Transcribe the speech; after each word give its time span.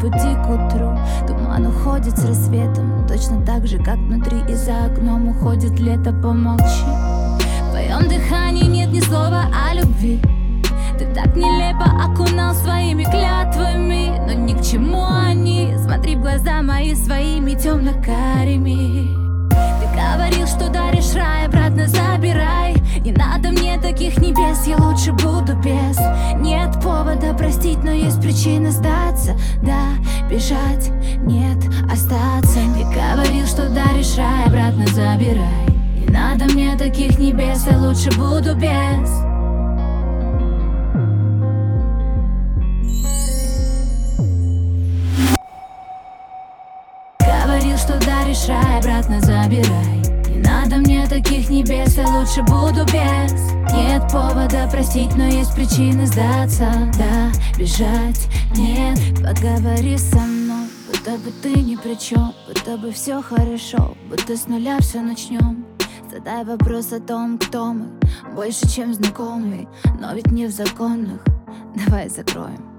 пути 0.00 0.34
к 0.44 0.48
утру. 0.48 0.98
Туман 1.26 1.66
уходит 1.66 2.16
с 2.18 2.24
рассветом 2.24 3.06
Точно 3.06 3.40
так 3.44 3.66
же, 3.66 3.78
как 3.78 3.96
внутри 3.96 4.38
и 4.48 4.54
за 4.54 4.86
окном 4.86 5.28
уходит 5.28 5.78
лето 5.78 6.12
Помолчи. 6.12 6.84
В 7.66 7.70
твоем 7.70 8.08
дыхании 8.08 8.64
нет 8.64 8.90
ни 8.90 9.00
слова 9.00 9.46
о 9.52 9.74
любви. 9.74 10.20
Ты 10.98 11.06
так 11.14 11.36
нелепо 11.36 11.84
окунал 11.84 12.54
своими 12.54 13.04
клятвами 13.04 14.18
Но 14.26 14.32
ни 14.32 14.52
к 14.52 14.62
чему 14.62 15.04
они. 15.06 15.74
Смотри 15.84 16.16
в 16.16 16.20
глаза 16.20 16.60
мои 16.62 16.94
своими 16.94 17.54
темно-карими 17.54 19.08
Ты 19.50 19.86
говорил, 19.94 20.46
что 20.46 20.68
даришь 20.68 21.14
рай, 21.14 21.46
обратно 21.46 21.86
забирай. 21.86 22.74
Не 23.00 23.12
надо 23.12 23.50
мне 23.50 23.78
таких 23.80 24.18
небес, 24.18 24.66
я 24.66 24.76
лучше 24.76 25.12
буду 25.12 25.56
без. 25.56 25.98
Нет 26.40 26.74
повода 26.82 27.32
простить, 27.32 27.82
но 27.82 27.92
причина 28.38 28.70
сдаться 28.70 29.36
Да, 29.62 29.94
бежать, 30.30 30.90
нет, 31.22 31.58
остаться. 31.90 32.60
Ты 32.76 32.84
говорил, 32.84 33.44
что 33.46 33.68
даришь 33.68 34.16
рай, 34.16 34.44
обратно 34.46 34.86
забирай. 34.86 35.66
Не 35.96 36.06
надо 36.06 36.44
мне 36.44 36.76
таких 36.76 37.18
небес, 37.18 37.66
я 37.68 37.78
лучше 37.78 38.10
буду 38.16 38.54
без. 38.54 39.10
Говорил, 47.18 47.76
что 47.76 47.98
даришь 48.06 48.46
рай, 48.48 48.78
обратно 48.78 49.20
забирай 49.20 49.98
надо 50.48 50.76
мне 50.76 51.06
таких 51.06 51.50
небес, 51.50 51.96
я 51.96 52.08
лучше 52.08 52.42
буду 52.42 52.84
без. 52.86 53.32
Нет 53.74 54.02
повода 54.10 54.68
простить, 54.70 55.14
но 55.16 55.26
есть 55.26 55.54
причины 55.54 56.06
сдаться. 56.06 56.90
Да, 56.98 57.30
бежать, 57.58 58.28
нет, 58.56 58.98
поговори 59.16 59.98
со 59.98 60.18
мной 60.18 60.68
Будто 60.88 61.12
бы 61.18 61.30
ты 61.42 61.54
ни 61.60 61.76
при 61.76 61.94
чем, 61.98 62.32
будто 62.46 62.76
бы 62.78 62.90
все 62.92 63.20
хорошо 63.20 63.94
Будто 64.08 64.36
с 64.36 64.46
нуля 64.46 64.78
все 64.80 65.00
начнем 65.00 65.66
Задай 66.10 66.44
вопрос 66.44 66.92
о 66.92 67.00
том, 67.00 67.38
кто 67.38 67.72
мы 67.72 67.86
Больше, 68.34 68.68
чем 68.68 68.94
знакомый, 68.94 69.68
но 70.00 70.14
ведь 70.14 70.30
не 70.32 70.46
в 70.46 70.50
законах. 70.50 71.20
Давай 71.76 72.08
закроем 72.08 72.77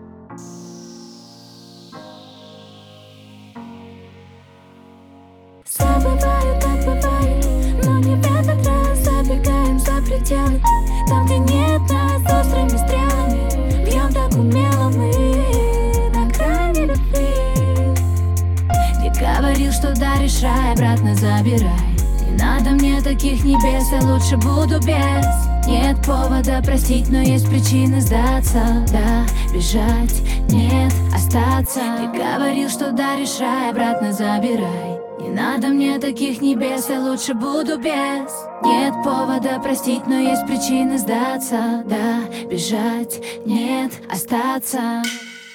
рай 20.42 20.74
Обратно 20.74 21.16
забирай. 21.16 21.96
Не 22.28 22.38
надо 22.38 22.72
мне 22.72 23.02
таких 23.02 23.44
небес 23.44 23.92
Я 23.92 24.02
лучше 24.08 24.38
буду 24.38 24.80
без. 24.80 25.26
Нет 25.68 25.98
повода 26.06 26.62
простить 26.64 27.10
Но 27.10 27.20
есть 27.20 27.50
причины 27.50 28.02
сдаться. 28.02 28.86
Да, 28.92 29.26
бежать 29.54 30.22
Нет, 30.50 30.94
остаться. 31.14 31.80
Ты 31.98 32.18
говорил, 32.18 32.70
что 32.70 32.92
даришь 32.92 33.40
рай 33.40 33.72
Обратно 33.72 34.12
забирай. 34.12 35.00
Не 35.20 35.30
надо 35.30 35.68
мне 35.68 36.00
таких 36.00 36.42
небес, 36.42 36.90
я 36.90 37.02
лучше 37.02 37.34
буду 37.34 37.78
без. 37.78 38.32
Нет 38.64 38.94
повода 39.04 39.60
простить, 39.62 40.08
но 40.08 40.18
есть 40.18 40.48
причины 40.48 40.98
сдаться. 40.98 41.84
Да, 41.86 42.22
бежать, 42.50 43.22
нет, 43.46 43.92
остаться 44.10 45.04